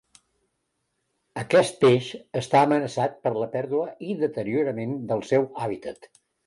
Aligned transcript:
Aquest 1.41 1.77
peix 1.83 2.09
està 2.43 2.63
amenaçat 2.69 3.23
per 3.27 3.35
la 3.43 3.51
pèrdua 3.55 3.87
i 4.11 4.21
deteriorament 4.27 5.01
del 5.13 5.27
seu 5.35 5.51
hàbitat. 5.67 6.15